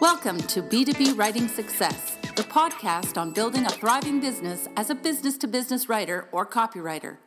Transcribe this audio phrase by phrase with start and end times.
[0.00, 5.36] Welcome to B2B Writing Success, the podcast on building a thriving business as a business
[5.36, 7.18] to business writer or copywriter.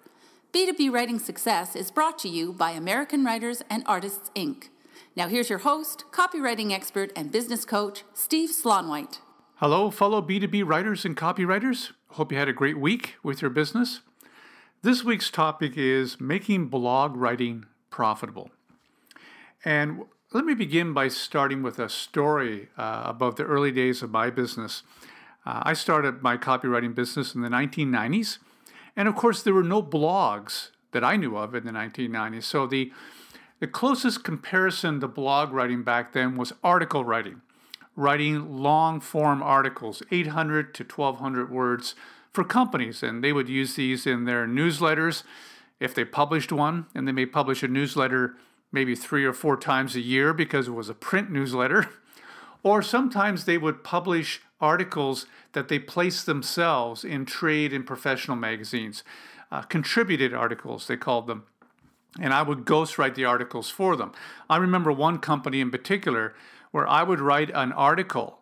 [0.51, 4.69] B2B Writing Success is brought to you by American Writers and Artists, Inc.
[5.15, 9.19] Now, here's your host, copywriting expert, and business coach, Steve Slaunwhite.
[9.57, 11.91] Hello, fellow B2B writers and copywriters.
[12.13, 14.01] Hope you had a great week with your business.
[14.81, 18.49] This week's topic is making blog writing profitable.
[19.63, 24.09] And let me begin by starting with a story uh, about the early days of
[24.09, 24.81] my business.
[25.45, 28.39] Uh, I started my copywriting business in the 1990s,
[28.95, 32.43] and of course, there were no blogs that I knew of in the 1990s.
[32.43, 32.91] So the
[33.59, 37.41] the closest comparison to blog writing back then was article writing,
[37.95, 41.95] writing long form articles, 800 to 1200 words
[42.31, 45.23] for companies, and they would use these in their newsletters
[45.79, 48.35] if they published one, and they may publish a newsletter
[48.73, 51.87] maybe three or four times a year because it was a print newsletter.
[52.65, 59.03] Or sometimes they would publish articles that they placed themselves in trade and professional magazines,
[59.51, 61.43] uh, contributed articles, they called them.
[62.21, 64.13] And I would ghostwrite the articles for them.
[64.49, 66.35] I remember one company in particular
[66.71, 68.39] where I would write an article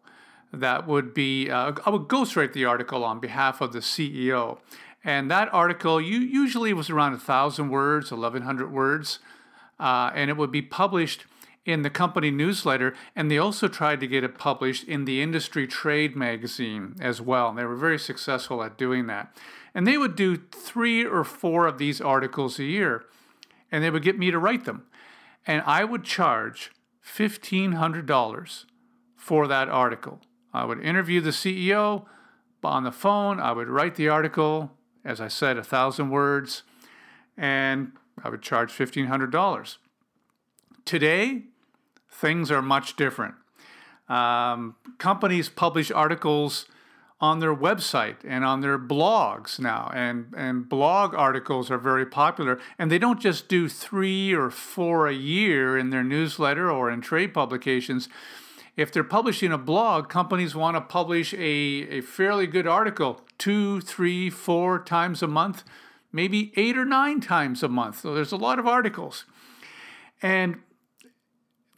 [0.53, 4.59] that would be, uh, I would ghostwrite the article on behalf of the CEO.
[5.03, 9.17] And that article you, usually was around 1,000 words, 1,100 words
[9.81, 11.25] uh, and it would be published
[11.65, 15.67] in the company newsletter, and they also tried to get it published in the industry
[15.67, 17.49] trade magazine as well.
[17.49, 19.35] And they were very successful at doing that.
[19.73, 23.05] And they would do three or four of these articles a year,
[23.71, 24.85] and they would get me to write them.
[25.45, 26.71] And I would charge
[27.05, 28.65] $1,500
[29.15, 30.21] for that article.
[30.53, 32.05] I would interview the CEO
[32.63, 34.71] on the phone, I would write the article,
[35.03, 36.61] as I said, a thousand words,
[37.35, 39.77] and I would charge $1,500.
[40.85, 41.43] Today,
[42.09, 43.35] things are much different.
[44.09, 46.65] Um, companies publish articles
[47.21, 52.59] on their website and on their blogs now, and, and blog articles are very popular.
[52.79, 56.99] And they don't just do three or four a year in their newsletter or in
[56.99, 58.09] trade publications.
[58.75, 63.81] If they're publishing a blog, companies want to publish a, a fairly good article two,
[63.81, 65.63] three, four times a month
[66.11, 68.01] maybe eight or nine times a month.
[68.01, 69.25] So there's a lot of articles.
[70.21, 70.59] And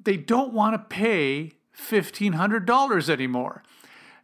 [0.04, 3.64] they don't want to pay $1,500 anymore.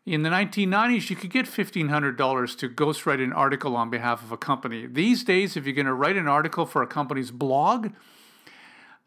[0.06, 4.38] In the 1990s, you could get $1,500 to ghostwrite an article on behalf of a
[4.38, 4.88] company.
[4.88, 7.90] These days, if you're going to write an article for a company's blog,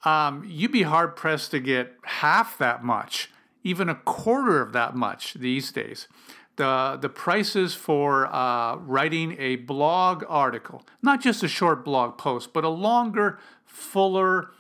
[0.04, 3.30] um, you'd be hard pressed to get half that much,
[3.64, 6.08] even a quarter of that much these days
[6.56, 12.52] the, the prices for uh, writing a blog article, not just a short blog post,
[12.52, 14.50] but a longer, fuller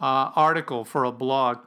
[0.00, 1.58] uh, article for a blog,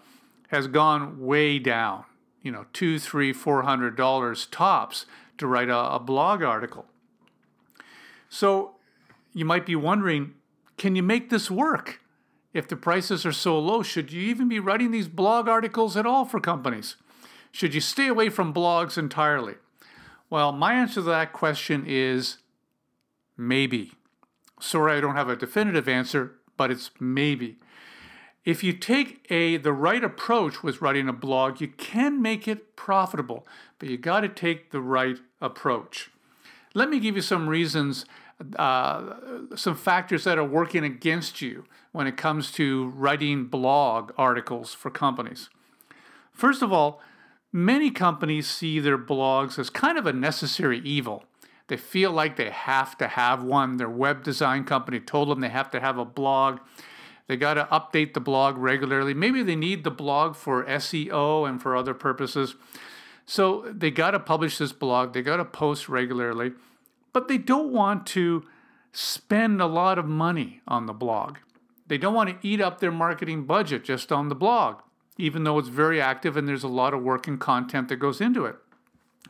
[0.49, 2.05] has gone way down.
[2.41, 5.05] You know, two, three, four hundred dollars tops
[5.37, 6.85] to write a, a blog article.
[8.29, 8.75] So
[9.33, 10.33] you might be wondering,
[10.77, 11.99] can you make this work?
[12.53, 16.05] If the prices are so low, should you even be writing these blog articles at
[16.05, 16.95] all for companies?
[17.57, 19.55] Should you stay away from blogs entirely?
[20.29, 22.37] Well, my answer to that question is
[23.35, 23.93] maybe.
[24.59, 27.57] Sorry, I don't have a definitive answer, but it's maybe.
[28.45, 32.75] If you take a the right approach with writing a blog, you can make it
[32.75, 33.47] profitable,
[33.79, 36.11] but you got to take the right approach.
[36.75, 38.05] Let me give you some reasons,
[38.57, 39.15] uh,
[39.55, 44.91] some factors that are working against you when it comes to writing blog articles for
[44.91, 45.49] companies.
[46.31, 47.01] First of all,
[47.57, 51.23] Many companies see their blogs as kind of a necessary evil.
[51.69, 53.77] They feel like they have to have one.
[53.77, 56.59] Their web design company told them they have to have a blog.
[57.25, 59.15] They got to update the blog regularly.
[59.15, 62.53] Maybe they need the blog for SEO and for other purposes.
[63.25, 66.51] So they got to publish this blog, they got to post regularly,
[67.11, 68.45] but they don't want to
[68.91, 71.37] spend a lot of money on the blog.
[71.87, 74.81] They don't want to eat up their marketing budget just on the blog
[75.17, 78.21] even though it's very active and there's a lot of work and content that goes
[78.21, 78.55] into it.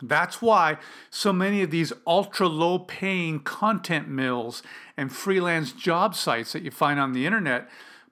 [0.00, 0.78] That's why
[1.10, 4.62] so many of these ultra low paying content mills
[4.96, 7.68] and freelance job sites that you find on the internet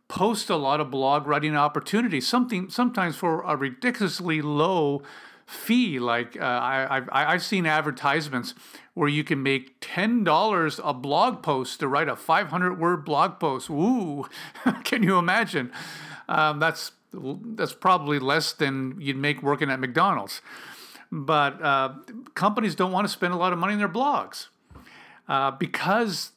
[0.08, 5.02] post a lot of blog writing opportunities, something sometimes for a ridiculously low
[5.46, 5.98] fee.
[5.98, 8.54] Like uh, I, I've, I've seen advertisements
[8.94, 13.68] where you can make $10 a blog post to write a 500 word blog post.
[13.68, 14.26] Ooh,
[14.84, 15.72] can you imagine?
[16.28, 20.40] Um, that's that's probably less than you'd make working at McDonald's.
[21.10, 21.94] But uh,
[22.34, 24.48] companies don't want to spend a lot of money on their blogs
[25.28, 26.32] uh, because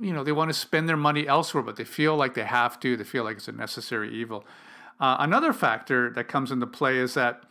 [0.00, 2.78] you know they want to spend their money elsewhere, but they feel like they have
[2.80, 2.96] to.
[2.96, 4.44] They feel like it's a necessary evil.
[5.00, 7.42] Uh, another factor that comes into play is that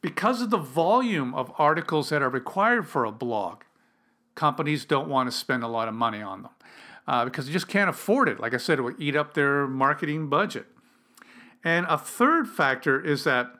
[0.00, 3.62] because of the volume of articles that are required for a blog,
[4.34, 6.52] companies don't want to spend a lot of money on them
[7.08, 8.38] uh, because they just can't afford it.
[8.38, 10.66] Like I said, it will eat up their marketing budget.
[11.64, 13.52] And a third factor is that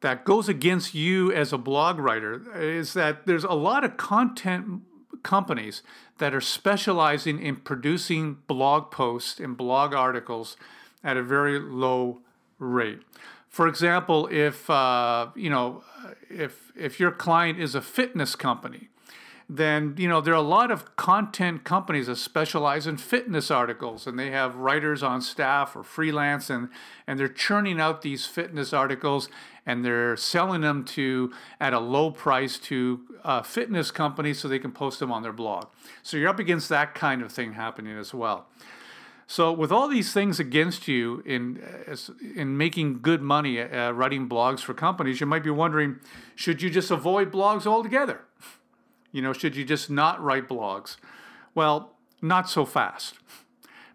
[0.00, 4.82] that goes against you as a blog writer is that there's a lot of content
[5.22, 5.82] companies
[6.18, 10.56] that are specializing in producing blog posts and blog articles
[11.02, 12.20] at a very low
[12.58, 13.00] rate.
[13.48, 15.84] For example, if uh, you know
[16.30, 18.88] if if your client is a fitness company,
[19.48, 24.06] then you know there are a lot of content companies that specialize in fitness articles
[24.06, 26.68] and they have writers on staff or freelance and
[27.06, 29.28] and they're churning out these fitness articles
[29.66, 34.58] and they're selling them to at a low price to uh, fitness companies so they
[34.58, 35.66] can post them on their blog.
[36.02, 38.46] So you're up against that kind of thing happening as well.
[39.28, 41.62] So with all these things against you in
[42.34, 46.00] in making good money uh, writing blogs for companies you might be wondering
[46.34, 48.22] should you just avoid blogs altogether
[49.12, 50.96] you know, should you just not write blogs?
[51.54, 53.14] Well, not so fast.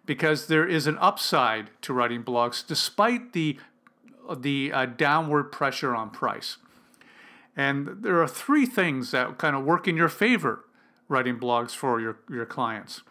[0.06, 3.58] Because there is an upside to writing blogs despite the
[4.40, 6.58] the uh, downward pressure on price.
[7.56, 10.64] And there are three things that kind of work in your favor
[11.08, 13.02] writing blogs for your, your clients.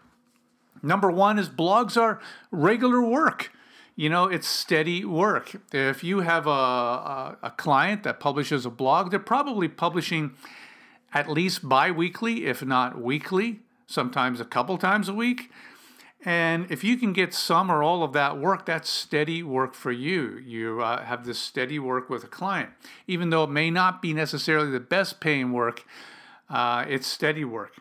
[0.84, 2.22] Number one is blogs are
[2.52, 3.52] regular work.
[3.96, 5.56] You know, it's steady work.
[5.74, 10.36] If you have a, a, a client that publishes a blog, they're probably publishing
[11.14, 15.52] at least bi weekly, if not weekly, sometimes a couple times a week.
[16.26, 19.92] And if you can get some or all of that work, that's steady work for
[19.92, 20.38] you.
[20.46, 22.72] You uh, have this steady work with a client.
[23.08, 25.86] Even though it may not be necessarily the best paying work,
[26.50, 27.78] uh, it's steady work.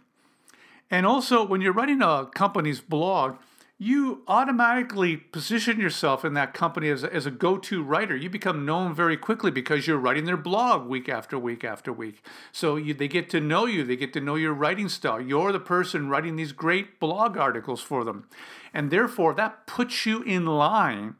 [0.90, 3.36] And also, when you're writing a company's blog,
[3.78, 8.16] you automatically position yourself in that company as a, as a go to writer.
[8.16, 12.24] You become known very quickly because you're writing their blog week after week after week.
[12.52, 15.20] So you, they get to know you, they get to know your writing style.
[15.20, 18.28] You're the person writing these great blog articles for them.
[18.72, 21.16] And therefore, that puts you in line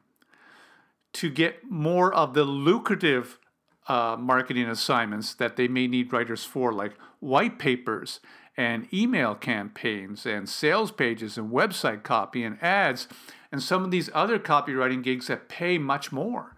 [1.13, 3.39] to get more of the lucrative
[3.87, 8.21] uh, marketing assignments that they may need writers for, like white papers
[8.57, 13.07] and email campaigns and sales pages and website copy and ads
[13.53, 16.55] and some of these other copywriting gigs that pay much more.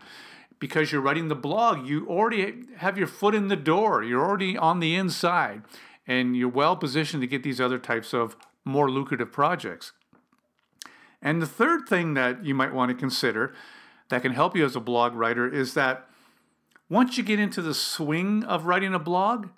[0.60, 4.02] Because you're writing the blog you already have your foot in the door.
[4.02, 5.62] You're already on the inside
[6.06, 9.92] and you're well positioned to get these other types of more lucrative projects.
[11.20, 13.54] And the third thing that you might want to consider
[14.08, 16.08] that can help you as a blog writer is that
[16.88, 19.48] once you get into the swing of writing a blog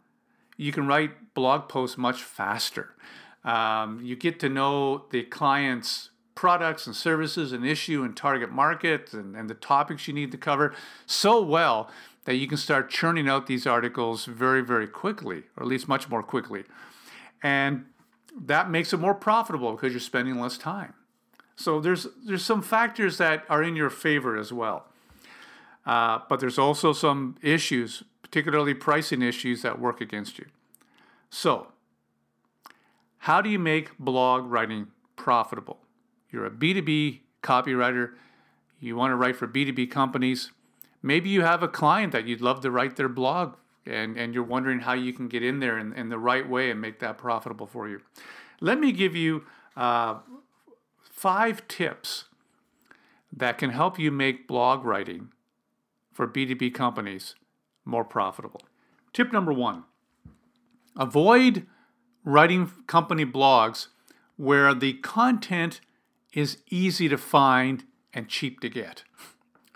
[0.61, 2.95] you can write blog posts much faster.
[3.45, 9.15] Um, you get to know the client's products and services and issue and target market
[9.15, 10.75] and, and the topics you need to cover
[11.07, 11.91] so well
[12.27, 16.11] that you can start churning out these articles very, very quickly, or at least much
[16.11, 16.65] more quickly.
[17.43, 17.87] And
[18.39, 20.93] that makes it more profitable because you're spending less time.
[21.57, 24.87] So there's there's some factors that are in your favor as well.
[25.87, 30.47] Uh, but there's also some issues particularly pricing issues that work against you.
[31.31, 31.69] So,
[33.19, 35.81] how do you make blog writing profitable?
[36.31, 38.13] You're a B2B copywriter,
[38.79, 40.53] you want to write for B2B companies.
[41.03, 44.45] Maybe you have a client that you'd love to write their blog and, and you're
[44.45, 47.19] wondering how you can get in there in, in the right way and make that
[47.19, 48.01] profitable for you.
[48.61, 49.45] Let me give you
[49.77, 50.19] uh,
[51.03, 52.27] five tips
[53.33, 55.31] that can help you make blog writing
[56.13, 57.35] for B2B companies
[57.85, 58.63] more profitable.
[59.13, 59.85] Tip number one
[60.97, 61.67] avoid
[62.25, 63.89] writing company blogs
[64.37, 65.81] where the content
[66.33, 69.05] is easy to find and cheap to get.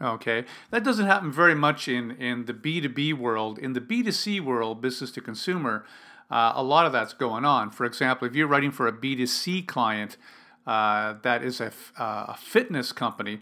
[0.02, 3.58] Okay, that doesn't happen very much in, in the B2B world.
[3.58, 5.86] In the B2C world, business to consumer,
[6.30, 7.70] uh, a lot of that's going on.
[7.70, 10.16] For example, if you're writing for a B2C client
[10.66, 13.40] uh, that is a, uh, a fitness company,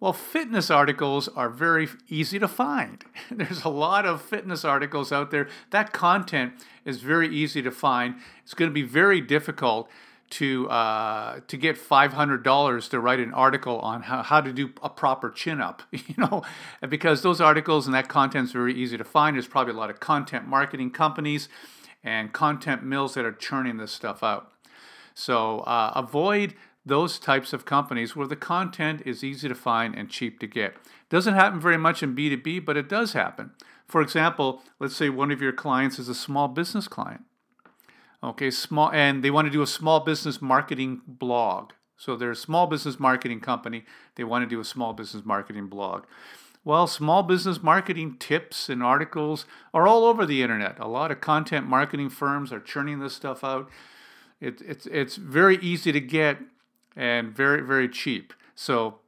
[0.00, 3.04] well, fitness articles are very easy to find.
[3.30, 5.46] There's a lot of fitness articles out there.
[5.70, 6.54] That content
[6.86, 8.16] is very easy to find.
[8.42, 9.90] It's going to be very difficult
[10.30, 14.52] to uh, to get five hundred dollars to write an article on how, how to
[14.52, 15.82] do a proper chin up.
[15.92, 16.42] You know,
[16.88, 19.36] because those articles and that content is very easy to find.
[19.36, 21.48] There's probably a lot of content marketing companies
[22.02, 24.50] and content mills that are churning this stuff out.
[25.14, 30.08] So uh, avoid those types of companies where the content is easy to find and
[30.08, 30.76] cheap to get.
[31.08, 33.52] Doesn't happen very much in B2B, but it does happen.
[33.86, 37.22] For example, let's say one of your clients is a small business client.
[38.22, 41.72] Okay, small and they want to do a small business marketing blog.
[41.96, 43.84] So they're a small business marketing company,
[44.14, 46.04] they want to do a small business marketing blog.
[46.64, 50.78] Well, small business marketing tips and articles are all over the internet.
[50.78, 53.70] A lot of content marketing firms are churning this stuff out.
[54.40, 56.38] It, it's, it's very easy to get
[57.00, 58.34] and very, very cheap.
[58.54, 58.98] So,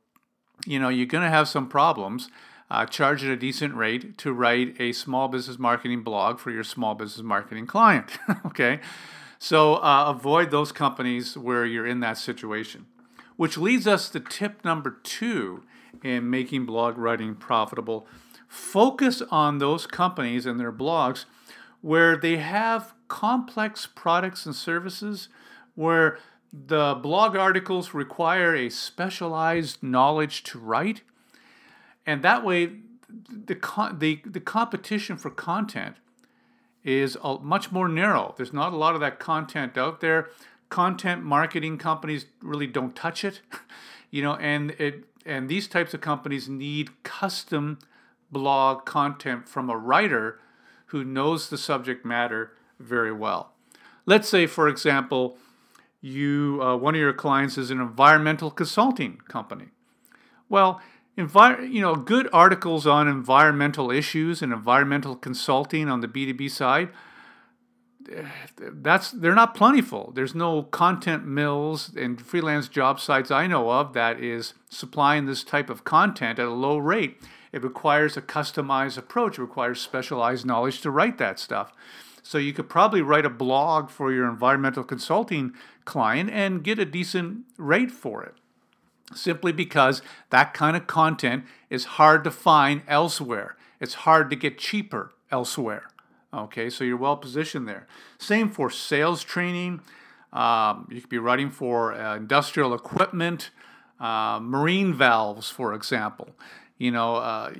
[0.66, 2.30] you know, you're going to have some problems
[2.70, 6.64] uh, charge at a decent rate to write a small business marketing blog for your
[6.64, 8.18] small business marketing client.
[8.46, 8.80] okay.
[9.38, 12.86] So uh, avoid those companies where you're in that situation.
[13.36, 15.62] Which leads us to tip number two
[16.02, 18.06] in making blog writing profitable.
[18.48, 21.26] Focus on those companies and their blogs
[21.82, 25.28] where they have complex products and services,
[25.74, 26.18] where
[26.52, 31.02] the blog articles require a specialized knowledge to write.
[32.04, 32.72] And that way,
[33.08, 33.56] the,
[33.98, 35.96] the, the competition for content
[36.84, 38.34] is much more narrow.
[38.36, 40.28] There's not a lot of that content out there.
[40.68, 43.40] Content marketing companies really don't touch it,
[44.10, 47.78] you know, and it and these types of companies need custom
[48.32, 50.40] blog content from a writer
[50.86, 53.52] who knows the subject matter very well.
[54.04, 55.36] Let's say, for example,
[56.02, 59.68] you uh, one of your clients is an environmental consulting company.
[60.50, 60.82] Well,
[61.16, 66.90] you know, good articles on environmental issues and environmental consulting on the B2B side
[68.58, 70.12] that's they're not plentiful.
[70.14, 75.44] There's no content mills and freelance job sites I know of that is supplying this
[75.44, 77.20] type of content at a low rate.
[77.52, 79.38] It requires a customized approach.
[79.38, 81.72] It requires specialized knowledge to write that stuff.
[82.22, 85.52] So you could probably write a blog for your environmental consulting
[85.84, 88.34] client and get a decent rate for it.
[89.14, 90.00] Simply because
[90.30, 93.56] that kind of content is hard to find elsewhere.
[93.80, 95.88] It's hard to get cheaper elsewhere.
[96.32, 97.86] Okay, so you're well positioned there.
[98.18, 99.80] Same for sales training.
[100.32, 103.50] Um, you could be writing for uh, industrial equipment,
[104.00, 106.30] uh, marine valves, for example.
[106.78, 107.52] You know, uh,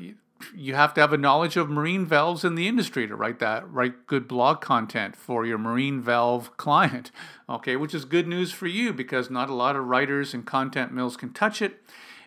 [0.54, 3.70] you have to have a knowledge of marine valves in the industry to write that,
[3.70, 7.10] write good blog content for your marine valve client.
[7.48, 10.90] Okay, which is good news for you because not a lot of writers and content
[10.90, 11.82] mills can touch it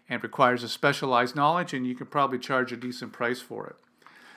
[0.07, 3.75] and requires a specialized knowledge, and you can probably charge a decent price for it.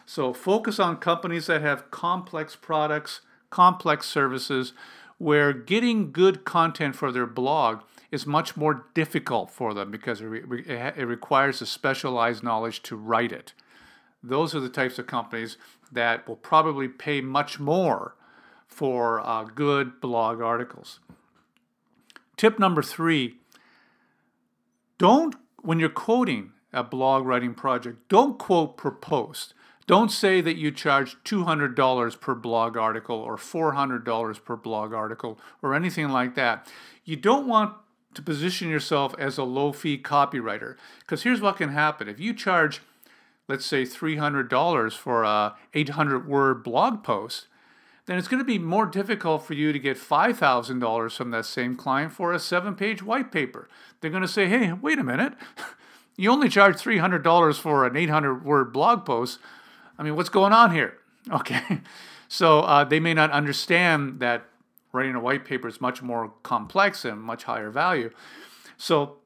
[0.06, 3.20] So focus on companies that have complex products,
[3.50, 4.72] complex services,
[5.18, 7.80] where getting good content for their blog
[8.10, 12.96] is much more difficult for them because it, re- it requires a specialized knowledge to
[12.96, 13.52] write it.
[14.22, 15.56] Those are the types of companies
[15.92, 18.16] that will probably pay much more
[18.66, 21.00] for uh, good blog articles.
[22.36, 23.36] Tip number three
[24.98, 29.54] don't, when you're quoting a blog writing project, don't quote per post.
[29.86, 35.74] Don't say that you charge $200 per blog article or $400 per blog article or
[35.74, 36.70] anything like that.
[37.04, 37.74] You don't want
[38.12, 42.06] to position yourself as a low fee copywriter because here's what can happen.
[42.06, 42.82] If you charge,
[43.48, 47.46] let's say, $300 for a 800 word blog post,
[48.06, 51.76] then it's going to be more difficult for you to get $5,000 from that same
[51.76, 53.68] client for a seven page white paper.
[54.00, 55.34] They're going to say, hey, wait a minute.
[56.20, 59.38] You only charge $300 for an 800 word blog post.
[59.96, 60.98] I mean, what's going on here?
[61.30, 61.82] Okay.
[62.26, 64.44] So uh, they may not understand that
[64.92, 68.10] writing a white paper is much more complex and much higher value.
[68.76, 69.18] So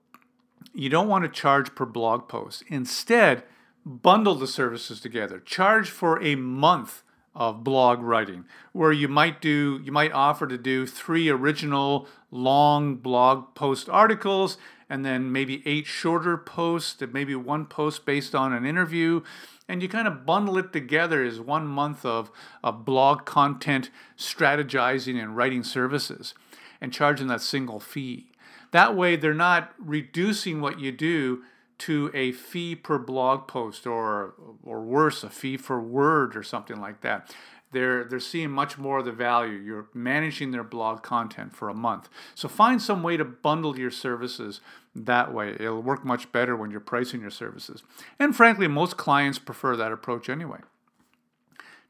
[0.74, 2.64] you don't want to charge per blog post.
[2.68, 3.44] Instead,
[3.84, 5.40] bundle the services together.
[5.40, 7.02] Charge for a month
[7.34, 12.94] of blog writing where you might do you might offer to do three original long
[12.94, 14.58] blog post articles
[14.90, 19.22] and then maybe eight shorter posts and maybe one post based on an interview
[19.66, 22.30] and you kind of bundle it together as one month of,
[22.62, 26.34] of blog content strategizing and writing services
[26.80, 28.26] and charging that single fee.
[28.72, 31.42] That way, they're not reducing what you do
[31.78, 36.80] to a fee per blog post or, or worse, a fee for word or something
[36.80, 37.34] like that
[37.72, 39.54] they're they're seeing much more of the value.
[39.58, 42.08] You're managing their blog content for a month.
[42.34, 44.60] So find some way to bundle your services
[44.94, 45.56] that way.
[45.58, 47.82] It'll work much better when you're pricing your services.
[48.18, 50.58] And frankly, most clients prefer that approach anyway.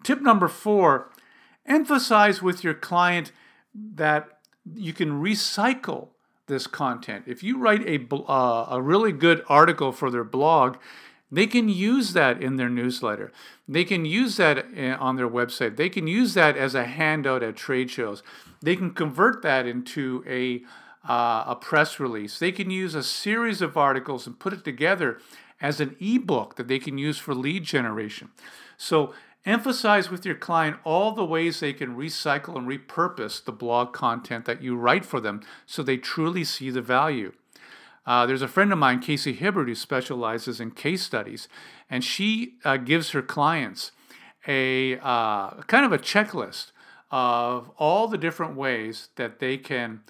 [0.05, 1.11] Tip number 4,
[1.67, 3.33] emphasize with your client
[3.75, 4.39] that
[4.75, 6.09] you can recycle
[6.47, 7.25] this content.
[7.27, 10.77] If you write a, uh, a really good article for their blog
[11.33, 13.33] they can use that in their newsletter.
[13.67, 15.77] They can use that eh, on their website.
[15.77, 18.23] They can use that as a handout at trade shows.
[18.61, 20.63] They can convert that into a,
[21.09, 22.39] uh, a press release.
[22.39, 25.21] They can use a series of articles and put it together
[25.59, 28.29] as an ebook that they can use for lead generation.
[28.77, 33.93] So emphasize with your client all the ways they can recycle and repurpose the blog
[33.93, 37.33] content that you write for them so they truly see the value.
[38.07, 41.49] Uh, there's a friend of mine, Casey Hibbard, who specializes in case studies,
[41.89, 43.93] and she uh, gives her clients
[44.47, 46.73] a uh, kind of a checklist
[47.11, 50.01] of all the different ways that they can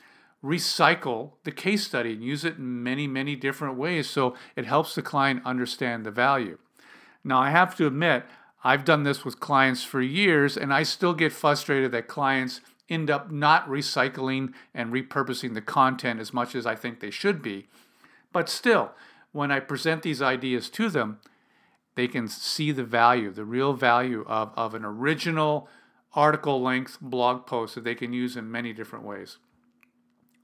[0.42, 4.94] recycle the case study and use it in many, many different ways so it helps
[4.94, 6.58] the client understand the value.
[7.24, 8.24] Now, I have to admit,
[8.64, 13.10] I've done this with clients for years, and I still get frustrated that clients end
[13.10, 17.66] up not recycling and repurposing the content as much as I think they should be.
[18.32, 18.92] But still,
[19.32, 21.18] when I present these ideas to them,
[21.94, 25.68] they can see the value, the real value of, of an original
[26.14, 29.38] article length blog post that they can use in many different ways.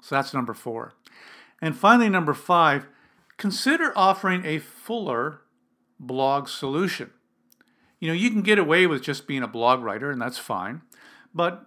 [0.02, 0.94] So that's number four.
[1.60, 2.86] And finally, number five,
[3.36, 5.42] consider offering a fuller
[5.98, 7.10] blog solution.
[8.00, 10.82] You know, you can get away with just being a blog writer, and that's fine.
[11.34, 11.66] But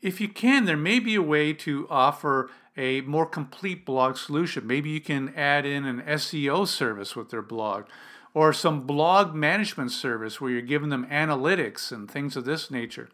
[0.00, 4.66] if you can, there may be a way to offer a more complete blog solution.
[4.66, 7.86] Maybe you can add in an SEO service with their blog
[8.34, 13.08] or some blog management service where you're giving them analytics and things of this nature.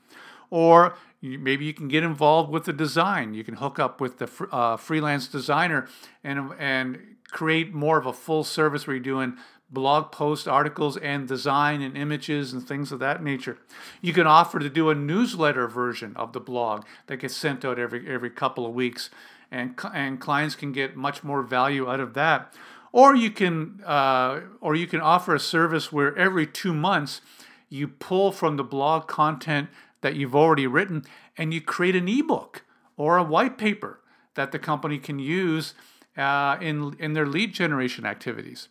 [0.50, 3.32] Or maybe you can get involved with the design.
[3.32, 5.88] You can hook up with the uh, freelance designer
[6.22, 9.36] and, and create more of a full service where you're doing
[9.74, 13.58] blog post articles and design and images and things of that nature.
[14.00, 17.78] You can offer to do a newsletter version of the blog that gets sent out
[17.78, 19.10] every every couple of weeks,
[19.50, 22.54] and and clients can get much more value out of that.
[22.92, 27.20] Or you can uh, or you can offer a service where every two months
[27.68, 29.68] you pull from the blog content
[30.00, 31.04] that you've already written
[31.36, 32.62] and you create an ebook
[32.96, 34.00] or a white paper
[34.34, 35.74] that the company can use
[36.16, 38.68] uh, in in their lead generation activities.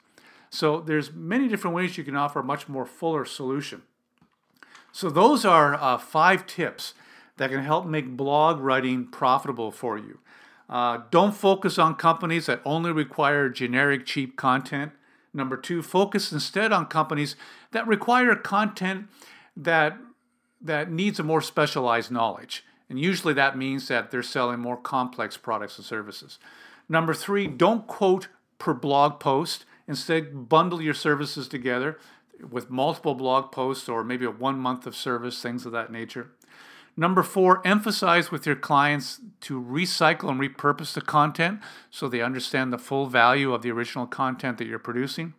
[0.54, 3.82] So there's many different ways you can offer a much more fuller solution.
[4.92, 6.94] So those are uh, five tips
[7.38, 10.20] that can help make blog writing profitable for you.
[10.70, 14.92] Uh, don't focus on companies that only require generic, cheap content.
[15.34, 17.36] Number two, focus instead on companies
[17.72, 19.08] that require content
[19.58, 19.98] that
[20.62, 22.64] that needs a more specialized knowledge.
[22.90, 26.38] And usually that means that they're selling more complex products and services.
[26.88, 28.28] Number three, don't quote
[28.60, 29.66] per blog post.
[29.88, 32.00] Instead, bundle your services together
[32.50, 36.32] with multiple blog posts or maybe a one month of service, things of that nature.
[36.96, 42.72] Number four, emphasize with your clients to recycle and repurpose the content so they understand
[42.72, 45.34] the full value of the original content that you're producing.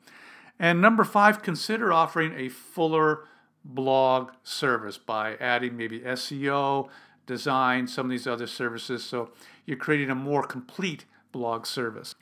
[0.59, 3.27] And number five, consider offering a fuller
[3.65, 6.89] blog service by adding maybe SEO,
[7.27, 9.05] design, some of these other services.
[9.05, 9.31] So
[9.65, 12.17] you're creating a more complete blog service.